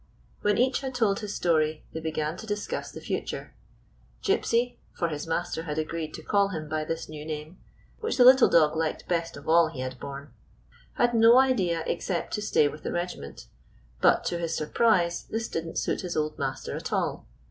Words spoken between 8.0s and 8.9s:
the little dog